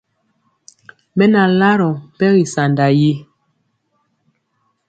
[1.17, 3.15] Mɛ na larɔ mpɛgi sanda nii.